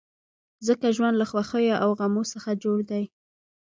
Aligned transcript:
ځکه 0.67 0.87
ژوند 0.95 1.15
له 1.21 1.25
خوښیو 1.31 1.81
او 1.83 1.89
غمو 1.99 2.23
څخه 2.33 2.51
جوړ 2.63 2.77
دی. 2.91 3.03